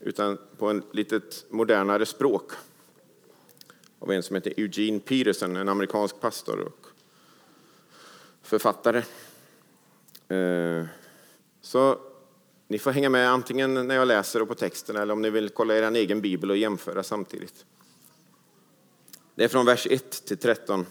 utan 0.00 0.38
på 0.58 0.66
en 0.66 0.82
litet 0.92 1.44
modernare 1.48 2.06
språk 2.06 2.52
av 3.98 4.12
en 4.12 4.22
som 4.22 4.36
heter 4.36 4.54
Eugene 4.56 5.00
Peterson, 5.00 5.56
en 5.56 5.68
amerikansk 5.68 6.20
pastor 6.20 6.60
och 6.60 6.86
författare. 8.42 9.02
Eh, 10.28 10.86
så 11.60 11.98
ni 12.68 12.78
får 12.78 12.90
hänga 12.90 13.08
med 13.08 13.30
antingen 13.30 13.74
när 13.74 13.94
jag 13.94 14.08
läser 14.08 14.42
och 14.42 14.48
på 14.48 14.54
texten 14.54 14.96
eller 14.96 15.12
om 15.12 15.22
ni 15.22 15.30
vill 15.30 15.48
kolla 15.48 15.76
er 15.76 15.92
egen 15.92 16.20
bibel 16.20 16.50
och 16.50 16.56
jämföra 16.56 17.02
samtidigt. 17.02 17.64
Det 19.34 19.44
är 19.44 19.48
från 19.48 19.66
vers 19.66 19.86
1 19.90 20.26
till 20.26 20.38
13. 20.38 20.86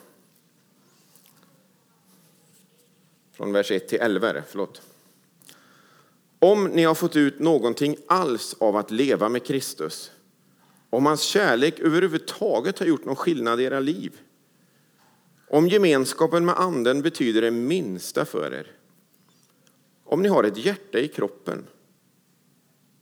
Från 3.31 3.51
vers 3.51 3.71
1 3.71 3.87
till 3.87 3.99
11 3.99 4.29
är 4.29 4.33
det, 4.33 4.43
förlåt. 4.47 4.81
Om 6.39 6.63
ni 6.63 6.83
har 6.83 6.95
fått 6.95 7.15
ut 7.15 7.39
någonting 7.39 7.97
alls 8.07 8.55
av 8.59 8.75
att 8.75 8.91
leva 8.91 9.29
med 9.29 9.45
Kristus, 9.45 10.11
om 10.89 11.05
hans 11.05 11.21
kärlek 11.21 11.79
överhuvudtaget 11.79 12.79
har 12.79 12.85
gjort 12.85 13.05
någon 13.05 13.15
skillnad 13.15 13.61
i 13.61 13.63
era 13.63 13.79
liv, 13.79 14.19
om 15.49 15.67
gemenskapen 15.67 16.45
med 16.45 16.55
anden 16.57 17.01
betyder 17.01 17.41
det 17.41 17.51
minsta 17.51 18.25
för 18.25 18.53
er, 18.53 18.76
om 20.07 20.21
ni 20.21 20.29
har 20.29 20.43
ett 20.43 20.57
hjärta 20.57 20.99
i 20.99 21.07
kroppen, 21.07 21.67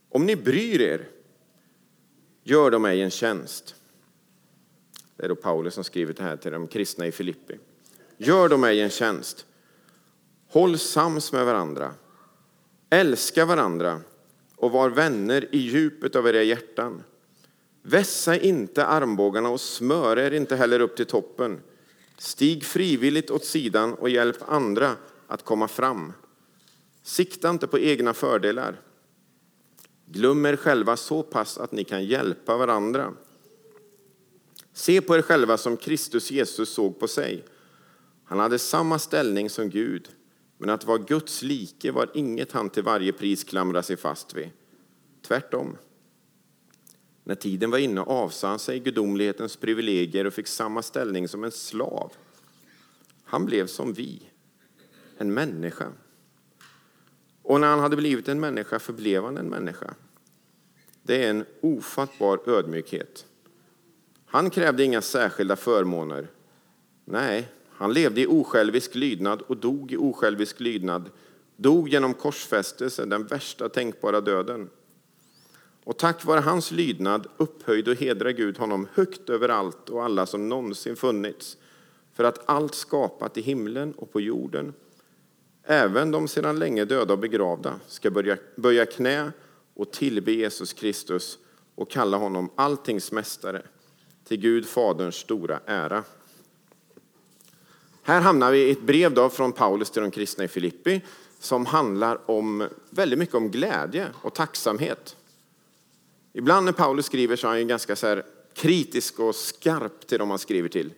om 0.08 0.26
ni 0.26 0.36
bryr 0.36 0.80
er, 0.80 1.08
gör 2.42 2.70
de 2.70 2.82
mig 2.82 3.02
en 3.02 3.10
tjänst. 3.10 3.74
Det 5.16 5.24
är 5.24 5.28
då 5.28 5.36
Paulus 5.36 5.74
som 5.74 5.84
skrivit 5.84 6.16
det 6.16 6.22
här 6.22 6.36
till 6.36 6.52
de 6.52 6.66
kristna 6.66 7.06
i 7.06 7.12
Filippi. 7.12 7.58
Gör 8.16 8.48
de 8.48 8.60
mig 8.60 8.80
en 8.80 8.90
tjänst. 8.90 9.46
Håll 10.48 10.78
sams 10.78 11.32
med 11.32 11.46
varandra. 11.46 11.94
Älska 12.90 13.44
varandra 13.44 14.00
och 14.56 14.70
var 14.70 14.90
vänner 14.90 15.54
i 15.54 15.58
djupet 15.58 16.16
av 16.16 16.28
era 16.28 16.42
hjärtan. 16.42 17.02
Vässa 17.82 18.36
inte 18.36 18.86
armbågarna 18.86 19.48
och 19.48 19.60
smör 19.60 20.18
er 20.18 20.30
inte 20.30 20.56
heller 20.56 20.80
upp 20.80 20.96
till 20.96 21.06
toppen. 21.06 21.60
Stig 22.18 22.64
frivilligt 22.64 23.30
åt 23.30 23.44
sidan 23.44 23.94
och 23.94 24.10
hjälp 24.10 24.36
andra 24.48 24.96
att 25.26 25.42
komma 25.44 25.68
fram. 25.68 26.12
Sikta 27.06 27.50
inte 27.50 27.66
på 27.66 27.78
egna 27.78 28.14
fördelar. 28.14 28.80
Glöm 30.06 30.46
er 30.46 30.56
själva 30.56 30.96
så 30.96 31.22
pass 31.22 31.58
att 31.58 31.72
ni 31.72 31.84
kan 31.84 32.04
hjälpa 32.04 32.56
varandra. 32.56 33.14
Se 34.72 35.00
på 35.00 35.16
er 35.16 35.22
själva 35.22 35.56
som 35.56 35.76
Kristus 35.76 36.30
Jesus 36.30 36.68
såg 36.68 37.00
på 37.00 37.08
sig. 37.08 37.44
Han 38.24 38.38
hade 38.38 38.58
samma 38.58 38.98
ställning 38.98 39.50
som 39.50 39.70
Gud, 39.70 40.08
men 40.58 40.70
att 40.70 40.84
vara 40.84 40.98
Guds 40.98 41.42
like 41.42 41.92
var 41.92 42.10
inget 42.14 42.52
han 42.52 42.70
till 42.70 42.82
varje 42.82 43.12
pris 43.12 43.44
klamrade 43.44 43.82
sig 43.82 43.96
fast 43.96 44.34
vid. 44.34 44.50
Tvärtom. 45.22 45.76
När 47.24 47.34
tiden 47.34 47.70
var 47.70 47.78
inne 47.78 48.00
avsade 48.00 48.50
han 48.50 48.58
sig 48.58 48.80
gudomlighetens 48.80 49.56
privilegier 49.56 50.24
och 50.24 50.34
fick 50.34 50.46
samma 50.46 50.82
ställning 50.82 51.28
som 51.28 51.44
en 51.44 51.52
slav. 51.52 52.12
Han 53.24 53.46
blev 53.46 53.66
som 53.66 53.92
vi, 53.92 54.22
en 55.18 55.34
människa. 55.34 55.92
Och 57.48 57.60
när 57.60 57.68
han 57.68 57.78
hade 57.78 57.96
blivit 57.96 58.28
en 58.28 58.40
människa 58.40 58.78
förblev 58.78 59.24
han 59.24 59.36
en 59.36 59.48
människa. 59.48 59.94
Det 61.02 61.24
är 61.24 61.30
en 61.30 61.44
ofattbar 61.60 62.40
ödmjukhet. 62.46 63.26
Han 64.26 64.50
krävde 64.50 64.84
inga 64.84 65.02
särskilda 65.02 65.56
förmåner. 65.56 66.28
Nej, 67.04 67.48
han 67.70 67.92
levde 67.92 68.20
i 68.20 68.26
osjälvisk 68.26 68.94
lydnad 68.94 69.42
och 69.42 69.56
dog 69.56 69.92
i 69.92 69.96
osjälvisk 69.96 70.60
lydnad. 70.60 71.10
Dog 71.56 71.88
genom 71.88 72.14
korsfästelse, 72.14 73.04
den 73.04 73.26
värsta 73.26 73.68
tänkbara 73.68 74.20
döden. 74.20 74.70
Och 75.84 75.98
tack 75.98 76.24
vare 76.24 76.40
hans 76.40 76.70
lydnad 76.70 77.26
upphöjde 77.36 77.90
och 77.90 77.96
hedrar 77.96 78.30
Gud 78.30 78.58
honom 78.58 78.88
högt 78.94 79.30
över 79.30 79.48
allt 79.48 79.88
och 79.88 80.04
alla 80.04 80.26
som 80.26 80.48
någonsin 80.48 80.96
funnits. 80.96 81.56
För 82.14 82.24
att 82.24 82.48
allt 82.48 82.74
skapat 82.74 83.36
i 83.36 83.40
himlen 83.40 83.92
och 83.92 84.12
på 84.12 84.20
jorden, 84.20 84.74
även 85.66 86.10
de 86.10 86.28
sedan 86.28 86.58
länge 86.58 86.84
döda 86.84 87.12
och 87.12 87.18
begravda, 87.18 87.80
ska 87.86 88.10
börja, 88.10 88.36
böja 88.56 88.86
knä 88.86 89.32
och 89.74 89.92
tillbe 89.92 90.32
Jesus 90.32 90.72
Kristus 90.72 91.38
och 91.74 91.90
kalla 91.90 92.16
honom 92.16 92.50
alltings 92.54 93.12
mästare, 93.12 93.62
till 94.24 94.40
Gud 94.40 94.66
Faderns 94.66 95.14
stora 95.14 95.60
ära. 95.66 96.04
Här 98.02 98.20
hamnar 98.20 98.52
vi 98.52 98.58
i 98.58 98.70
ett 98.70 98.82
brev 98.82 99.14
då 99.14 99.28
från 99.28 99.52
Paulus 99.52 99.90
till 99.90 100.02
de 100.02 100.10
kristna 100.10 100.44
i 100.44 100.48
Filippi 100.48 101.00
som 101.38 101.66
handlar 101.66 102.30
om, 102.30 102.68
väldigt 102.90 103.18
mycket 103.18 103.34
om 103.34 103.50
glädje 103.50 104.08
och 104.22 104.34
tacksamhet. 104.34 105.16
Ibland 106.32 106.64
när 106.64 106.72
Paulus 106.72 107.06
skriver 107.06 107.36
så 107.36 107.46
är 107.46 107.50
han 107.50 107.68
ganska 107.68 107.96
så 107.96 108.22
kritisk 108.54 109.18
och 109.18 109.34
skarp 109.34 110.06
till 110.06 110.18
de 110.18 110.30
han 110.30 110.38
skriver 110.38 110.68
till. 110.68 110.92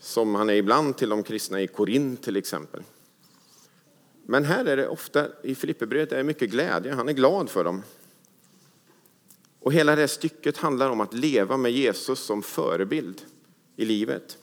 Som 0.00 0.34
han 0.34 0.50
är 0.50 0.54
ibland 0.54 0.96
till 0.96 1.08
de 1.08 1.22
kristna 1.22 1.62
i 1.62 1.66
Korint 1.66 2.22
till 2.22 2.36
exempel. 2.36 2.82
Men 4.30 4.44
här 4.44 4.64
är 4.64 4.76
det 4.76 4.88
ofta, 4.88 5.28
i 5.42 5.54
Filipperbrevet, 5.54 6.12
är 6.12 6.22
mycket 6.22 6.50
glädje. 6.50 6.94
Han 6.94 7.08
är 7.08 7.12
glad 7.12 7.50
för 7.50 7.64
dem. 7.64 7.82
Och 9.60 9.72
hela 9.72 9.96
det 9.96 10.08
stycket 10.08 10.56
handlar 10.56 10.90
om 10.90 11.00
att 11.00 11.14
leva 11.14 11.56
med 11.56 11.72
Jesus 11.72 12.18
som 12.18 12.42
förebild 12.42 13.22
i 13.76 13.84
livet. 13.84 14.38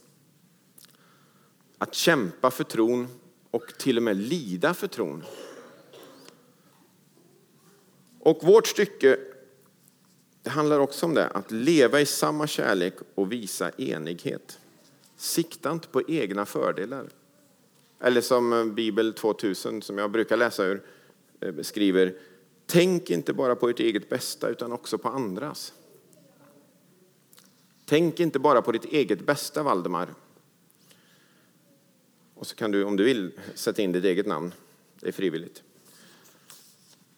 Att 1.77 1.93
kämpa 1.93 2.51
för 2.51 2.63
tron 2.63 3.07
och 3.51 3.67
till 3.77 3.97
och 3.97 4.03
med 4.03 4.17
lida 4.17 4.73
för 4.73 4.87
tron. 4.87 5.23
Och 8.19 8.43
vårt 8.43 8.67
stycke 8.67 9.19
det 10.41 10.49
handlar 10.49 10.79
också 10.79 11.05
om 11.05 11.13
det, 11.13 11.27
att 11.27 11.51
leva 11.51 12.01
i 12.01 12.05
samma 12.05 12.47
kärlek 12.47 12.93
och 13.15 13.31
visa 13.31 13.69
enighet. 13.69 14.59
Sikta 15.15 15.71
inte 15.71 15.87
på 15.87 16.09
egna 16.09 16.45
fördelar. 16.45 17.09
Eller 17.99 18.21
som 18.21 18.53
eh, 18.53 18.65
Bibel 18.65 19.13
2000, 19.13 19.81
som 19.81 19.97
jag 19.97 20.11
brukar 20.11 20.37
läsa 20.37 20.65
ur, 20.65 20.83
eh, 21.39 21.55
skriver, 21.61 22.15
tänk 22.65 23.09
inte 23.09 23.33
bara 23.33 23.55
på 23.55 23.69
ert 23.69 23.79
eget 23.79 24.09
bästa 24.09 24.49
utan 24.49 24.71
också 24.71 24.97
på 24.97 25.09
andras. 25.09 25.73
Tänk 27.85 28.19
inte 28.19 28.39
bara 28.39 28.61
på 28.61 28.71
ditt 28.71 28.85
eget 28.85 29.25
bästa, 29.25 29.63
Valdemar. 29.63 30.13
Och 32.33 32.47
så 32.47 32.55
kan 32.55 32.71
du, 32.71 32.83
om 32.83 32.95
du 32.95 33.03
vill, 33.03 33.31
sätta 33.55 33.81
in 33.81 33.91
ditt 33.91 34.05
eget 34.05 34.25
namn. 34.25 34.53
Det 34.99 35.07
är 35.07 35.11
frivilligt. 35.11 35.63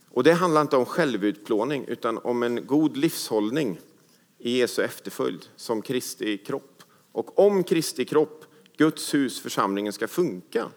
Och 0.09 0.23
det 0.23 0.33
handlar 0.33 0.61
inte 0.61 0.77
om 0.77 0.85
självutplåning 0.85 1.85
utan 1.87 2.17
om 2.17 2.43
en 2.43 2.65
god 2.65 2.97
livshållning 2.97 3.79
i 4.37 4.57
Jesu 4.57 4.83
efterföljd 4.83 5.45
som 5.55 5.81
Kristi 5.81 6.37
kropp. 6.37 6.83
Och 7.11 7.39
om 7.39 7.63
Kristi 7.63 8.05
kropp, 8.05 8.45
Guds 8.77 9.13
hus, 9.13 9.39
församlingen 9.39 9.93
ska 9.93 10.07
funka 10.07 10.71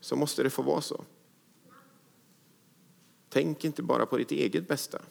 så 0.00 0.16
måste 0.16 0.42
det 0.42 0.50
få 0.50 0.62
vara 0.62 0.80
så. 0.80 1.04
Tänk 3.28 3.64
inte 3.64 3.82
bara 3.82 4.06
på 4.06 4.16
ditt 4.16 4.30
eget 4.30 4.68
bästa. 4.68 5.02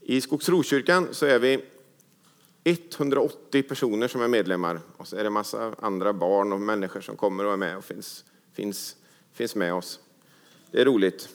I 0.00 0.20
Skogsrokyrkan 0.20 1.08
så 1.12 1.26
är 1.26 1.38
vi 1.38 1.64
180 2.64 3.62
personer 3.62 4.08
som 4.08 4.20
är 4.20 4.28
medlemmar 4.28 4.80
och 4.96 5.08
så 5.08 5.16
är 5.16 5.24
det 5.24 5.30
massa 5.30 5.74
andra 5.78 6.12
barn 6.12 6.52
och 6.52 6.60
människor 6.60 7.00
som 7.00 7.16
kommer 7.16 7.44
och 7.44 7.52
är 7.52 7.56
med 7.56 7.76
och 7.76 7.84
finns 7.84 8.24
finns, 8.56 8.96
finns 9.32 9.54
med 9.54 9.74
oss. 9.74 10.00
Det 10.70 10.80
är 10.80 10.84
roligt. 10.84 11.28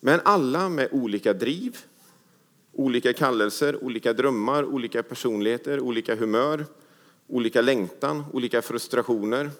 Men 0.00 0.20
alla 0.24 0.68
med 0.68 0.88
olika 0.92 1.32
driv, 1.32 1.78
olika 2.72 3.12
kallelser, 3.12 3.84
olika 3.84 4.12
drömmar, 4.12 4.64
olika 4.64 5.02
personligheter, 5.02 5.80
olika 5.80 6.16
humör, 6.16 6.66
olika 7.26 7.60
längtan, 7.60 8.24
olika 8.32 8.62
frustrationer. 8.62 9.50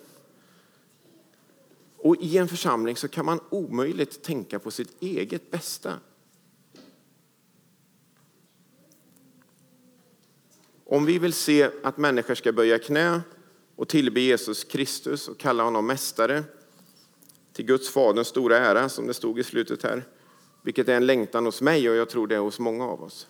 Och 1.96 2.16
i 2.20 2.38
en 2.38 2.48
församling 2.48 2.96
så 2.96 3.08
kan 3.08 3.26
man 3.26 3.40
omöjligt 3.50 4.22
tänka 4.22 4.58
på 4.58 4.70
sitt 4.70 5.02
eget 5.02 5.50
bästa. 5.50 5.94
Om 10.84 11.04
vi 11.04 11.18
vill 11.18 11.32
se 11.32 11.70
att 11.82 11.98
människor 11.98 12.34
ska 12.34 12.52
böja 12.52 12.78
knä 12.78 13.20
och 13.76 13.88
tillbe 13.88 14.20
Jesus 14.20 14.64
Kristus 14.64 15.28
och 15.28 15.38
kalla 15.38 15.62
honom 15.62 15.86
mästare 15.86 16.44
till 17.52 17.64
Guds 17.64 17.90
faderns 17.90 18.28
stora 18.28 18.58
ära, 18.58 18.88
som 18.88 19.06
det 19.06 19.14
stod 19.14 19.38
i 19.38 19.44
slutet 19.44 19.82
här, 19.82 20.04
vilket 20.62 20.88
är 20.88 20.96
en 20.96 21.06
längtan 21.06 21.44
hos 21.44 21.60
mig 21.60 21.90
och 21.90 21.96
jag 21.96 22.08
tror 22.08 22.26
det 22.26 22.34
är 22.34 22.40
hos 22.40 22.58
många 22.58 22.84
av 22.84 23.02
oss, 23.02 23.28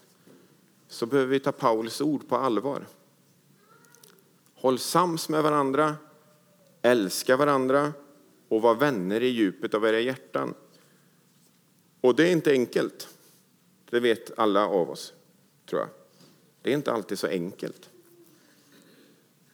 så 0.88 1.06
behöver 1.06 1.30
vi 1.30 1.40
ta 1.40 1.52
Paulus 1.52 2.00
ord 2.00 2.28
på 2.28 2.36
allvar. 2.36 2.86
Håll 4.54 4.78
sams 4.78 5.28
med 5.28 5.42
varandra, 5.42 5.96
älska 6.82 7.36
varandra 7.36 7.92
och 8.48 8.62
var 8.62 8.74
vänner 8.74 9.20
i 9.20 9.26
djupet 9.26 9.74
av 9.74 9.86
era 9.86 10.00
hjärtan. 10.00 10.54
Och 12.00 12.14
det 12.14 12.28
är 12.28 12.32
inte 12.32 12.50
enkelt. 12.52 13.08
Det 13.90 14.00
vet 14.00 14.38
alla 14.38 14.66
av 14.66 14.90
oss, 14.90 15.12
tror 15.66 15.80
jag. 15.80 15.88
Det 16.62 16.70
är 16.70 16.74
inte 16.74 16.92
alltid 16.92 17.18
så 17.18 17.26
enkelt. 17.26 17.90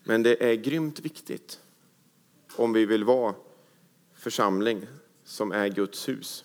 Men 0.05 0.23
det 0.23 0.51
är 0.51 0.55
grymt 0.55 1.01
viktigt 1.01 1.61
om 2.57 2.73
vi 2.73 2.87
vill 2.87 3.05
vara 3.05 3.35
församling 4.15 4.87
som 5.25 5.53
är 5.53 5.69
Guds 5.69 6.09
hus. 6.09 6.45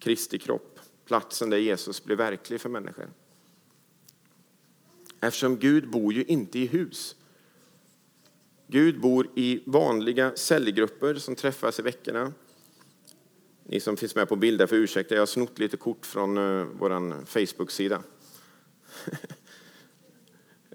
Kristi 0.00 0.38
kropp, 0.38 0.80
platsen 1.04 1.50
där 1.50 1.58
Jesus 1.58 2.04
blir 2.04 2.16
verklig 2.16 2.60
för 2.60 2.68
människor. 2.68 3.10
Eftersom 5.20 5.56
Gud 5.56 5.90
bor 5.90 6.12
ju 6.12 6.24
inte 6.24 6.58
i 6.58 6.66
hus. 6.66 7.16
Gud 8.66 9.00
bor 9.00 9.28
i 9.34 9.62
vanliga 9.66 10.32
cellgrupper 10.36 11.14
som 11.14 11.34
träffas 11.34 11.78
i 11.78 11.82
veckorna. 11.82 12.32
Ni 13.64 13.80
som 13.80 13.96
finns 13.96 14.14
med 14.14 14.28
på 14.28 14.36
bilder 14.36 14.66
får 14.66 14.76
ursäkta, 14.76 15.14
jag 15.14 15.22
har 15.22 15.26
snott 15.26 15.58
lite 15.58 15.76
kort 15.76 16.06
från 16.06 16.38
eh, 16.38 16.42
uh, 16.42 16.66
vår 16.78 17.24
Facebook-sida. 17.26 18.02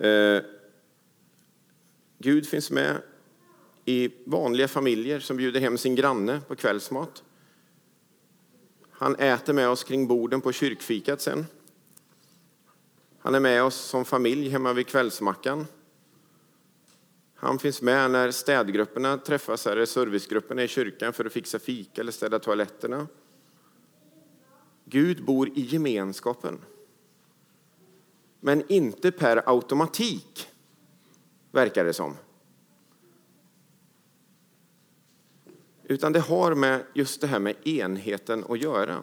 uh, 0.01 0.41
Gud 2.17 2.47
finns 2.47 2.71
med 2.71 3.01
i 3.85 4.09
vanliga 4.25 4.67
familjer 4.67 5.19
som 5.19 5.37
bjuder 5.37 5.59
hem 5.59 5.77
sin 5.77 5.95
granne 5.95 6.41
på 6.47 6.55
kvällsmat. 6.55 7.23
Han 8.97 9.15
äter 9.15 9.53
med 9.53 9.69
oss 9.69 9.83
kring 9.83 10.07
borden 10.07 10.41
på 10.41 10.51
kyrkfikat 10.51 11.21
sen. 11.21 11.45
Han 13.19 13.35
är 13.35 13.39
med 13.39 13.63
oss 13.63 13.75
som 13.75 14.05
familj 14.05 14.49
hemma 14.49 14.73
vid 14.73 14.87
kvällsmackan. 14.87 15.67
Han 17.35 17.59
finns 17.59 17.81
med 17.81 18.11
när 18.11 18.31
städgrupperna 18.31 19.17
träffas, 19.17 19.65
här 19.65 19.85
servicegrupperna 19.85 20.63
i 20.63 20.67
kyrkan 20.67 21.13
för 21.13 21.25
att 21.25 21.33
fixa 21.33 21.59
fika 21.59 22.01
eller 22.01 22.11
städa 22.11 22.39
toaletterna. 22.39 23.07
Gud 24.85 25.25
bor 25.25 25.49
i 25.49 25.61
gemenskapen. 25.61 26.61
Men 28.39 28.63
inte 28.71 29.11
per 29.11 29.49
automatik 29.49 30.47
verkar 31.51 31.85
det 31.85 31.93
som. 31.93 32.17
Utan 35.87 36.13
det 36.13 36.19
har 36.19 36.55
med 36.55 36.83
just 36.93 37.21
det 37.21 37.27
här 37.27 37.39
med 37.39 37.67
enheten 37.67 38.43
att 38.49 38.59
göra. 38.59 39.01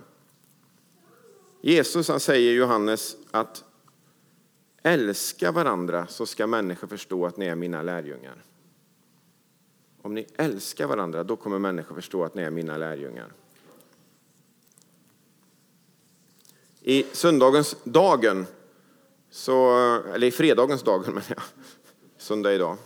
Jesus 1.60 2.08
han 2.08 2.20
säger 2.20 2.52
Johannes 2.52 3.16
att 3.30 3.64
älska 4.82 5.52
varandra 5.52 6.06
så 6.06 6.26
ska 6.26 6.46
människor 6.46 6.88
förstå 6.88 7.26
att 7.26 7.36
ni 7.36 7.46
är 7.46 7.54
mina 7.54 7.82
lärjungar. 7.82 8.44
Om 10.02 10.14
ni 10.14 10.26
älskar 10.36 10.86
varandra 10.86 11.24
då 11.24 11.36
kommer 11.36 11.58
människor 11.58 11.94
förstå 11.94 12.24
att 12.24 12.34
ni 12.34 12.42
är 12.42 12.50
mina 12.50 12.76
lärjungar. 12.76 13.32
I 16.80 17.04
söndagens 17.12 17.76
dagen, 17.84 18.46
så, 19.30 19.74
eller 20.14 20.26
i 20.26 20.30
fredagens 20.30 20.82
dagen 20.82 21.04
menar 21.06 21.24
jag, 21.28 21.42
söndag 22.16 22.54
idag. 22.54 22.76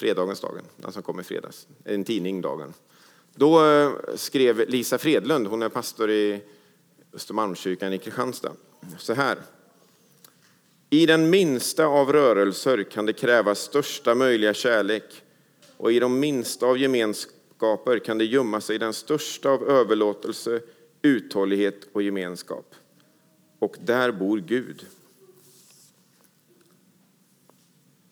Fredagens 0.00 0.40
dagen, 0.40 0.62
den 0.76 0.92
som 0.92 1.02
kom 1.02 1.20
i 1.20 1.22
fredags. 1.22 1.66
Eh, 1.84 1.94
en 1.94 2.04
tidning 2.04 2.40
dagen. 2.40 2.74
Då 3.34 3.66
eh, 3.66 3.92
skrev 4.14 4.68
Lisa 4.68 4.98
Fredlund, 4.98 5.46
hon 5.46 5.62
är 5.62 5.68
pastor 5.68 6.10
i 6.10 6.40
Östermalmskyrkan 7.12 7.92
i 7.92 7.98
Kristianstad, 7.98 8.52
så 8.98 9.14
här. 9.14 9.38
I 10.90 11.06
den 11.06 11.30
minsta 11.30 11.86
av 11.86 12.12
rörelser 12.12 12.82
kan 12.82 13.06
det 13.06 13.12
krävas 13.12 13.60
största 13.60 14.14
möjliga 14.14 14.54
kärlek 14.54 15.22
och 15.76 15.92
i 15.92 16.00
de 16.00 16.20
minsta 16.20 16.66
av 16.66 16.78
gemenskaper 16.78 17.98
kan 17.98 18.18
det 18.18 18.24
gömma 18.24 18.60
sig 18.60 18.78
den 18.78 18.92
största 18.92 19.50
av 19.50 19.68
överlåtelse, 19.68 20.60
uthållighet 21.02 21.88
och 21.92 22.02
gemenskap. 22.02 22.74
Och 23.58 23.76
där 23.80 24.12
bor 24.12 24.38
Gud. 24.38 24.86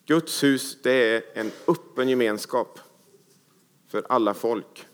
Guds 0.09 0.43
hus 0.43 0.77
det 0.81 0.91
är 0.91 1.23
en 1.33 1.51
öppen 1.67 2.09
gemenskap 2.09 2.79
för 3.87 4.05
alla 4.09 4.33
folk. 4.33 4.85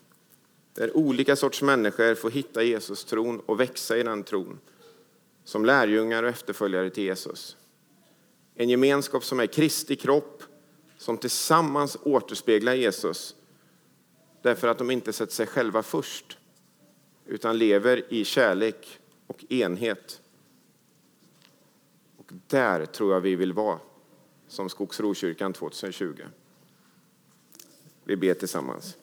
Där 0.73 0.97
olika 0.97 1.35
sorts 1.35 1.61
människor 1.61 2.15
får 2.15 2.31
hitta 2.31 2.63
Jesus 2.63 3.05
tron 3.05 3.39
och 3.39 3.59
växa 3.59 3.97
i 3.97 4.03
den 4.03 4.23
tron 4.23 4.59
som 5.43 5.65
lärjungar 5.65 6.23
och 6.23 6.29
efterföljare 6.29 6.89
till 6.89 7.03
Jesus. 7.03 7.57
En 8.55 8.69
gemenskap 8.69 9.23
som 9.23 9.39
är 9.39 9.47
Kristi 9.47 9.95
kropp, 9.95 10.43
som 10.97 11.17
tillsammans 11.17 11.97
återspeglar 12.03 12.73
Jesus 12.73 13.35
därför 14.41 14.67
att 14.67 14.77
de 14.77 14.91
inte 14.91 15.13
sätter 15.13 15.33
sig 15.33 15.47
själva 15.47 15.83
först 15.83 16.37
utan 17.25 17.57
lever 17.57 18.13
i 18.13 18.25
kärlek 18.25 18.99
och 19.27 19.51
enhet. 19.51 20.21
Och 22.17 22.31
där 22.47 22.85
tror 22.85 23.13
jag 23.13 23.21
vi 23.21 23.35
vill 23.35 23.53
vara 23.53 23.79
som 24.47 24.69
Skogsrokyrkan 24.69 25.53
2020. 25.53 26.25
Vi 28.03 28.15
ber 28.15 28.33
tillsammans. 28.33 28.97